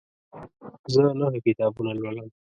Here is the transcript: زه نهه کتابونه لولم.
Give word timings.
زه 0.93 1.01
نهه 1.19 1.39
کتابونه 1.45 1.91
لولم. 2.01 2.27